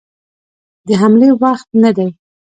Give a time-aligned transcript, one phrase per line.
[0.87, 2.09] د حملې وخت نه دی.